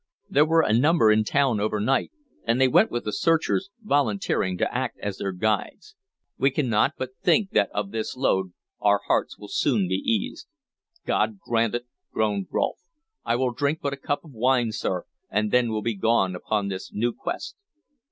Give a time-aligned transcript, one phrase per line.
[0.27, 2.11] There were a number in town overnight,
[2.43, 5.95] and they went with the searchers, volunteering to act as their guides.
[6.39, 10.47] We cannot but think that of this load, our hearts will soon be eased."
[11.05, 12.81] "God grant it!" groaned Rolfe.
[13.23, 16.69] "I will drink but a cup of wine, sir, and then will be gone upon
[16.69, 17.55] this new quest."